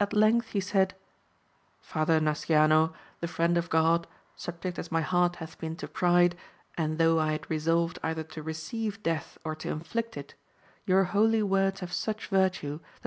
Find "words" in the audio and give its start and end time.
11.42-11.80